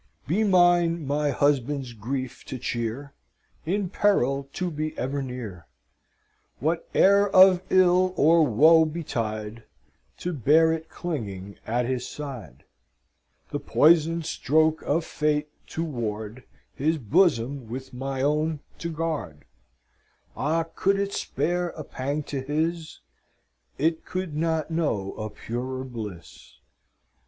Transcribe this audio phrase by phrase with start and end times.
[0.25, 3.13] "Be mine my husband's grief to cheer,
[3.67, 5.67] In peril to be ever near;
[6.59, 9.63] Whate'er of ill or woe betide,
[10.17, 12.63] To bear it clinging at his side;
[13.51, 19.45] The poisoned stroke of fate to ward, His bosom with my own to guard;
[20.35, 20.63] Ah!
[20.63, 23.01] could it spare a pang to his,
[23.77, 26.57] It could not know a purer bliss!